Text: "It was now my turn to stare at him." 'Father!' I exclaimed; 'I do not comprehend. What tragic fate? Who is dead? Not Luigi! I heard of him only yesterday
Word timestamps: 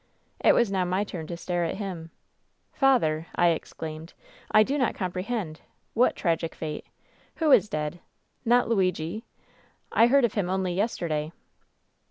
"It 0.43 0.53
was 0.53 0.71
now 0.71 0.83
my 0.83 1.03
turn 1.03 1.27
to 1.27 1.37
stare 1.37 1.63
at 1.63 1.75
him." 1.75 2.09
'Father!' 2.73 3.27
I 3.45 3.49
exclaimed; 3.49 4.13
'I 4.49 4.63
do 4.63 4.77
not 4.79 4.95
comprehend. 4.95 5.61
What 5.93 6.15
tragic 6.15 6.55
fate? 6.55 6.87
Who 7.35 7.51
is 7.51 7.69
dead? 7.69 7.99
Not 8.43 8.67
Luigi! 8.67 9.25
I 9.91 10.07
heard 10.07 10.25
of 10.25 10.33
him 10.33 10.49
only 10.49 10.73
yesterday 10.73 11.31